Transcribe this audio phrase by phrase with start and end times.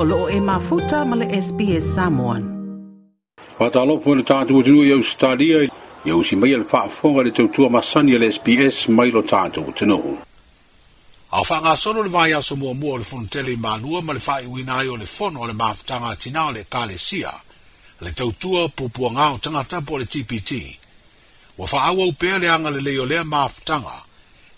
[0.00, 2.42] o loo e mafuta ma le SPS Samoan.
[3.58, 5.64] Whatalo po na tātou o tenu i Australia,
[6.06, 9.98] i ausi mai al whaafonga le tautua masani le SPS mai lo tātou o tenu.
[11.34, 14.46] Au whanga sono le vai aso mua mua le funtele i manua ma le whai
[14.46, 17.34] uina ai o le fono le mafutanga tina le kale sia,
[18.00, 20.62] le tautua pupua ngā o tangata po le TPT.
[21.58, 23.98] Wa whaawa upea le anga le leo lea mafutanga,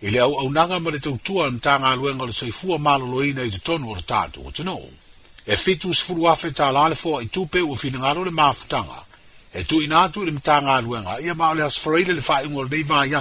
[0.05, 3.51] i le au au nanga ma le tautua ntanga aluenga le saifua malo loina i
[3.51, 4.77] te tonu o le tātou o tenu.
[5.51, 9.03] e fitu sfulu afe tālale fo i tupe fina finagalo le mafutaga
[9.55, 13.19] e tuuina atu i le matagaluega ia ma o le asofaraile le faaiʻuga o lenei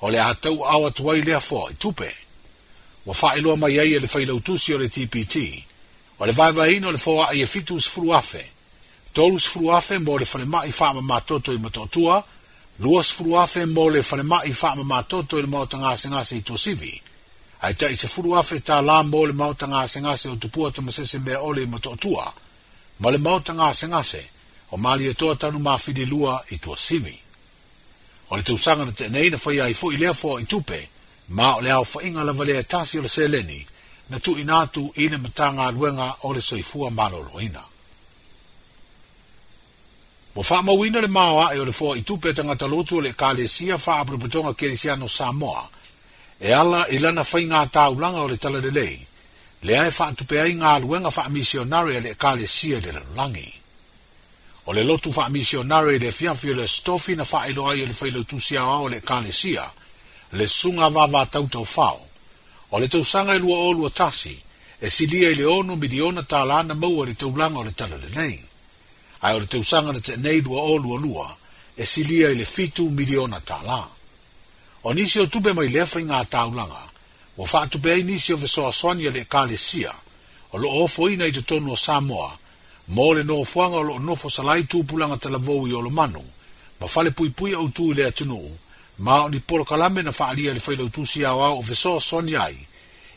[0.00, 0.34] o le a
[0.74, 2.10] awa au lea fōa i tupe
[3.06, 5.36] ua faailoa mai ai e le failautusi o le tpt
[6.18, 8.42] o le vaevaeina ino le fo e fitu sfulu afe
[9.14, 12.24] tolu sfulu afe mo le falemaʻi faamamatoto i matotua,
[12.78, 17.02] lua sfulu afe mo le falemaʻi faamamatoto i le maotagasigasi i tosivi
[17.60, 20.70] ai tai se furu afe ta la mo le mau tanga se ngase o tupua
[20.70, 22.34] tu masese mea ole ma to atua,
[22.98, 24.30] ma le mau tanga se ngase
[24.68, 27.20] o mali e toa tanu ma fidi lua i tua simi.
[28.28, 30.88] O le tausanga na te neina fai ai fo i lea fo i tupe,
[31.28, 33.60] ma o le au fa inga la valea tasi o le seleni,
[34.10, 37.62] na tu inatu ina matanga luenga o le soifua malo roina.
[40.34, 43.12] Mo wha mawina le maoa e o le fo i tupe tanga talotu o le
[43.12, 45.70] kalesia fa apropotonga kerisiano Samoa, Samoa,
[46.40, 48.96] e ala i lana fai ngā tāulanga o le tala le lei,
[49.62, 53.52] le ai wha antupe ai ngā luenga wha missionari le ka le sia le langi.
[54.66, 58.10] O le lotu wha missionari le fianfio le stofi na wha ilo ai le fai
[58.10, 59.64] le tusia o le ka le sia,
[60.32, 62.00] le sunga vava tau tau whao.
[62.70, 64.34] O le tausanga i e lua o lua tasi,
[64.78, 68.08] e silia i le ono miliona tā lana maua le tāulanga o le tala le
[68.08, 68.42] lei.
[69.22, 71.36] Ai o le tausanga na te nei lua o lua lua,
[71.76, 73.94] e silia i le fitu miliona tā lana
[74.86, 76.82] o nisi o tupe mai lefa i ngā taulanga,
[77.36, 79.90] o wha tupe ai nisi o vesoa swani le kāle sia,
[80.54, 82.28] o lo ofo i nei te tonu o Samoa,
[82.94, 86.22] mōle no fuanga o lo nofo salai tūpulanga te lavou i o lo manu,
[86.80, 88.38] ma fale pui pui au tū i lea tunu,
[89.02, 91.66] ma o ni polo kalame na wha alia le whaila o tūsi au au o
[91.66, 92.54] vesoa swani ai,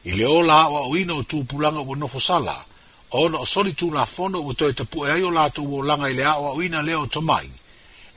[0.09, 2.57] i le ola o au ina o tūpulanga o nofo sala,
[3.11, 5.85] o na o soli tū la fono o toi tapu e ai o lātou o
[5.85, 7.45] langa i lea o au ina leo tomai,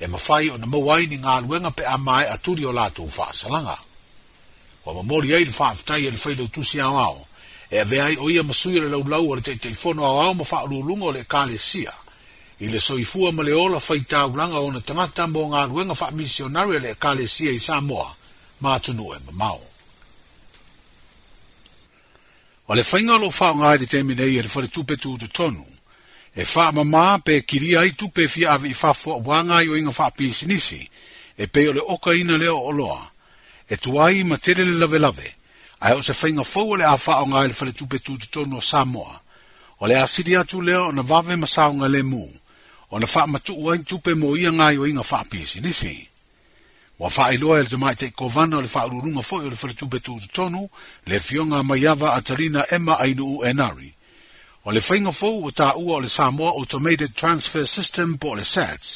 [0.02, 3.06] e mawhai o na mawai ni ngā luenga pe a mai a turi o lātou
[3.16, 3.78] whaasalanga.
[4.84, 7.26] O ma mori ei le whaafitai e le whaileu tusi au au,
[7.70, 10.34] e a veai o ia masui le lau lau ala te te fono au au
[10.34, 11.94] ma whaarulunga o le kāle sia,
[12.60, 16.80] i le soifua ma le ola whai tāulanga o na tangata mō ngā luenga whaamisionari
[16.82, 18.10] le kāle sia i Samoa,
[18.62, 19.60] mā tunu e ma mau.
[22.66, 25.68] O le whaingalo whao ngā i te temi nei e le whare tupetu tonu,
[26.36, 29.90] e fa mama pe kiri ai tu pe fi avi fa fo wanga yo inga
[29.92, 30.80] fa pi sinisi
[31.36, 33.02] e pe ole oka ina le oloa
[33.68, 35.34] e tuai ma tele le lave lave
[35.80, 38.16] ai o se fa inga fo le a fa onga le fale tu pe tu
[38.30, 39.20] tono samoa
[39.80, 42.24] ole a asidi atu leo o na vave ma sa onga le mu
[42.90, 45.44] o na fa matu tu wai tu pe mo ia nga yo inga fa pi
[45.46, 46.08] sinisi
[46.98, 49.56] wa fa ilo el zuma te ko vano le fa ru ru ole fo le
[49.56, 50.70] fale tu pe tu tono
[51.06, 53.92] le fionga ma yava atarina ema ainu enari.
[54.64, 58.92] O le whaingafo o tā ua o le Samoa Automated Transfer System po le SATS,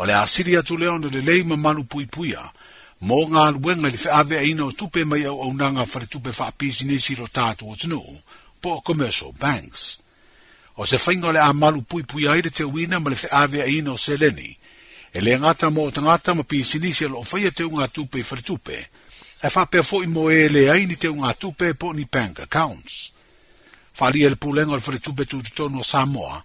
[0.00, 2.40] o le asiri atu leo le leima malu pui puia,
[3.04, 7.26] mō ngā luenga li whiawe aina o tupe mai au au nanga whare tupe ro
[7.34, 8.16] tātu o
[8.62, 9.98] po commercial banks.
[10.78, 13.92] O se whainga le a malu pui pui aire te uina ma le whiawe aina
[13.92, 14.56] o seleni,
[15.12, 18.40] e le ngata mō tangata ma pisi nisi alo o whaia te unga tupe whare
[18.42, 18.80] tupe,
[19.44, 23.12] e whapea fo i mō e le aini tupe po ni bank accounts.
[23.94, 26.42] faalia e le pulega o le faletupe tutotonu o samoa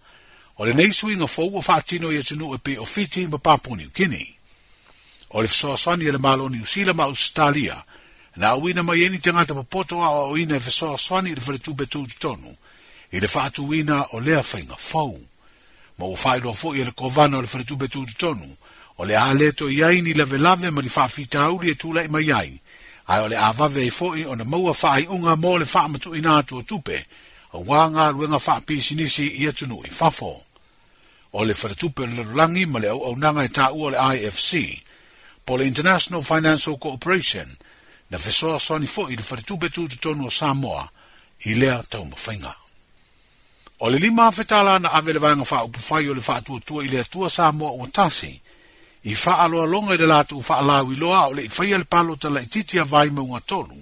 [0.58, 4.36] o lenei suiga fou ua faatino ia tunuu e pe ofiti ma papua niukini
[5.32, 7.84] o le fesoasoani e le malo niusila ma ausitalia
[8.36, 12.56] na auina mai eni tagata popoto a o aʻoina e fesoasoani i le faletupe tutotonu
[13.12, 15.18] i le faatuuina o lea faiga fou
[15.98, 18.46] ma ua faailoa foʻi e le kovana o le faletupe tutotonu
[19.02, 22.54] o le a lē toi ai ni lavelave ma li faafitauli e tulaʻi mai ai
[23.10, 26.62] ae o le a vave ai e foʻi ona maua faaiʻuga mo le faamatuʻina atua
[26.64, 27.06] tupe
[27.54, 30.44] a wanga ruenga faa pi sinisi i atu nu i fafo.
[31.34, 34.52] O le faratupe le lulangi ma le au au nanga i ta ua le IFC,
[35.46, 37.50] po le International Financial Cooperation,
[38.10, 40.88] na fesoa soani fo i le faratupe tu tu tonu o Samoa,
[41.46, 42.56] i lea tau mawhainga.
[43.80, 46.84] O le lima fetala na ave le vanga faa upufai o le faa tua tua
[46.84, 48.34] i lea tua Samoa o tasi,
[49.04, 51.84] i faa aloa longa i le latu faa lawi loa o le i faya le
[51.86, 53.78] palo tala i titia vai maunga tolu,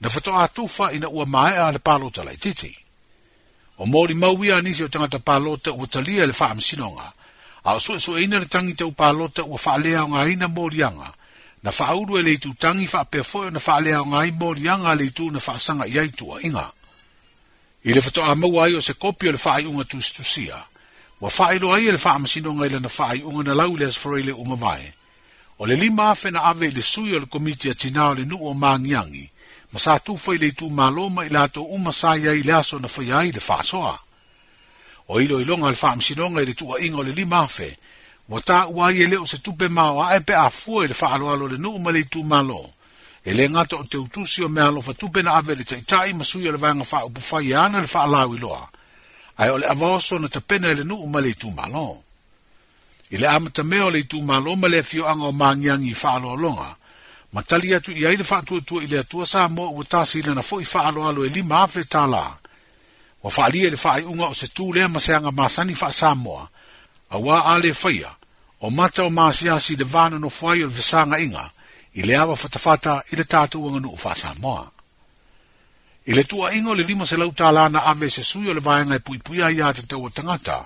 [0.00, 2.70] na fato a tufa ina ua mai a le palo ta lai titi.
[3.82, 7.06] O mori maui a nisi o tangata palo ta ua talia le faa msinonga,
[7.68, 10.34] a o sue sue ina le tangi tau palo ta ua faa lea o ngai
[10.38, 11.10] na mori anga,
[11.62, 14.94] na faa uru e leitu tangi faa pefoe na faa lea o ngai mori anga
[14.94, 16.66] leitu na faa sanga iai tua inga.
[17.88, 20.58] I le fato a maua ai o se kopi o le faa iunga tustusia,
[21.20, 23.94] wa faa ilo ai e le faa msinonga ila na faa iunga na lau leas
[23.98, 24.94] freile umamae,
[25.58, 28.42] o le lima afe na ave le sui o le komitia tina o le nuu
[28.42, 29.30] o maangiangi,
[29.72, 32.42] ma sa tu fai le tu malo ma i lato u ma sa ia i
[32.42, 33.96] le aso na fai ai le fa soa.
[35.10, 37.76] O ilo i longa le fa amsinonga i le tua ingo le lima fe,
[38.28, 40.94] wa ta ua i e leo se tupe mao a epe a fua i le
[40.94, 42.72] fa alo alo le nu ma le tu malo.
[43.28, 45.82] E le ngata o te utusi o me alo fa tupe na ave le tai
[45.82, 48.68] tai ma sui le vanga fa upu fai ana le fa alau i loa.
[49.36, 51.88] Ai ole avaoso na ta pena i le nu ma le tu malo.
[53.12, 56.34] I le amata meo le tu malo ma le fio anga o mangiangi fa alo
[56.34, 56.40] longa.
[56.42, 56.77] longa.
[57.32, 60.60] ma tali atu i aile whaatuatua i le atua sa mo ua tasi lana fo
[60.60, 62.36] i whaalo alo e lima afe tala.
[63.22, 66.48] Wa whaalia e le whaai unga o se tū lea maseanga masani wha sa moa,
[67.10, 68.14] a wā ale whaia,
[68.60, 71.50] o mata o maasiasi le vāna no whai o le visanga inga,
[71.94, 74.70] i le awa whatawhata i le tātu wanga nu ufa sa moa.
[76.08, 78.60] I le tua ingo le lima se lau tala na ave se sui o le
[78.60, 80.64] vāenga e pui pui aia te tau o tangata,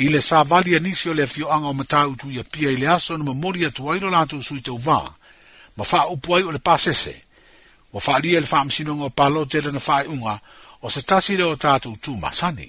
[0.00, 2.86] i le sa vali anisio le fio anga o matau tu ia pia i le
[2.88, 5.10] aso no ma mori atu airo lātu sui tau vāa,
[5.80, 7.14] ma fa upu ai o le pasese
[7.92, 10.34] ma fa ali le fam sino ngo palo te le fa unga
[10.84, 12.68] o se tasi e e le o tatu tu masani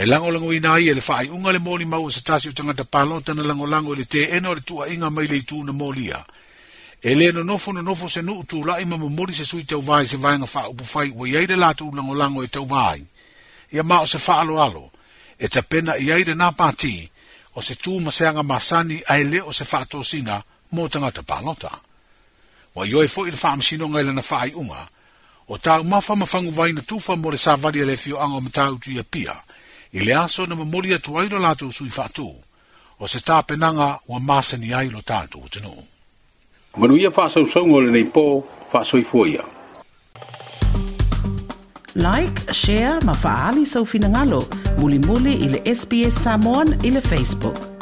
[0.00, 2.74] e lango lango ina ai le fa unga le moli mau se tasi o tanga
[2.78, 5.58] te palo te na lango lango le te eno le tua inga mai le tū
[5.66, 6.20] na molia
[7.02, 9.08] e le no nofo no nofo se nu tu la ima mo
[9.38, 12.14] se sui te vai se vai nga fa upu fai wo yai le latu lango
[12.20, 12.98] lango e te vai
[13.74, 14.84] ia ma o se fa alo alo
[15.42, 16.94] e ta pena i aire nā pāti
[17.58, 19.64] o se tū maseanga masani le o se
[20.12, 20.38] sina
[20.74, 21.70] mō tangata pālota
[22.74, 24.82] wa yo e foi le fam sino ngai lana fai unga
[25.52, 27.96] o ta ma fa ma fangu vai na tu fa mo le sa vali le
[28.02, 29.34] fio anga ma tau tu ia pia
[29.94, 32.28] i le aso na ma moli atu aino la tu sui fatu
[33.00, 35.72] o se ta penanga wa masa ni ailo ta tu utinu
[36.78, 38.24] Manu ia fa sau sau ngole nei po
[38.70, 39.44] fa sau i foia
[41.94, 44.40] Like, share, ma faali sau finangalo
[44.82, 47.73] Muli muli ile SBS Samoan ile Facebook